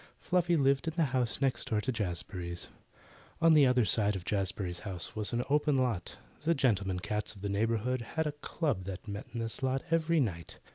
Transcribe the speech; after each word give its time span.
Fluffy 0.19 0.55
lived 0.57 0.87
in 0.87 0.95
the 0.95 1.03
house 1.13 1.41
next 1.41 1.67
door 1.69 1.79
to 1.79 1.91
Jazbury's. 1.91 2.69
At 3.39 3.53
the 3.53 3.67
other 3.67 3.85
side 3.85 4.15
of 4.15 4.25
Jazbury's 4.25 4.79
house 4.79 5.15
was 5.15 5.31
an 5.31 5.43
open 5.47 5.77
lot. 5.77 6.15
The 6.43 6.55
gentlemen 6.55 7.01
cats 7.01 7.35
of 7.35 7.41
the 7.41 7.49
neighbourhood 7.49 8.01
had 8.15 8.25
a 8.25 8.31
club 8.31 8.85
that 8.85 9.07
met 9.07 9.27
in 9.31 9.39
this 9.41 9.61
lot 9.61 9.83
every 9.91 10.19
night. 10.19 10.57